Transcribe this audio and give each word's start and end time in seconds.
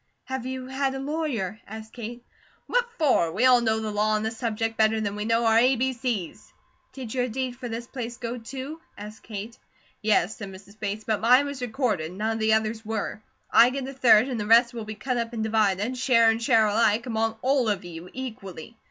"Have 0.23 0.47
you 0.47 0.65
had 0.65 0.95
a 0.95 0.99
lawyer?" 0.99 1.59
asked 1.67 1.93
Kate. 1.93 2.25
"What 2.65 2.89
for? 2.97 3.31
We 3.31 3.45
all 3.45 3.61
know 3.61 3.79
the 3.79 3.91
law 3.91 4.15
on 4.15 4.23
this 4.23 4.35
subject 4.35 4.75
better 4.75 4.99
than 4.99 5.15
we 5.15 5.25
know 5.25 5.45
our 5.45 5.59
a, 5.59 5.75
b, 5.75 5.93
c's." 5.93 6.51
"Did 6.91 7.13
your 7.13 7.27
deed 7.29 7.55
for 7.55 7.69
this 7.69 7.85
place 7.85 8.17
go, 8.17 8.39
too?" 8.39 8.81
asked 8.97 9.21
Kate. 9.21 9.59
"Yes," 10.01 10.37
said 10.37 10.49
Mrs. 10.49 10.79
Bates, 10.79 11.03
"but 11.03 11.21
mine 11.21 11.45
was 11.45 11.61
recorded, 11.61 12.11
none 12.13 12.31
of 12.31 12.39
the 12.39 12.53
others 12.53 12.83
were. 12.83 13.21
I 13.51 13.69
get 13.69 13.87
a 13.87 13.93
third, 13.93 14.27
and 14.27 14.39
the 14.39 14.47
rest 14.47 14.73
will 14.73 14.85
be 14.85 14.95
cut 14.95 15.17
up 15.17 15.33
and 15.33 15.43
divided, 15.43 15.95
share 15.99 16.31
and 16.31 16.41
share 16.41 16.65
alike, 16.65 17.05
among 17.05 17.37
ALL 17.43 17.69
OF 17.69 17.85
YOU, 17.85 18.09
equally. 18.11 18.77